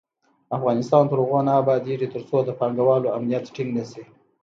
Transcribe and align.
افغانستان 0.57 1.03
تر 1.09 1.17
هغو 1.23 1.39
نه 1.47 1.53
ابادیږي، 1.61 2.07
ترڅو 2.13 2.37
د 2.43 2.49
پانګه 2.59 2.83
والو 2.87 3.13
امنیت 3.17 3.45
ټینګ 3.55 3.69
نشي. 3.77 4.03